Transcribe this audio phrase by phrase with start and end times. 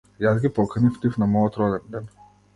[0.23, 2.11] Јас ги поканив нив на мојот роденден.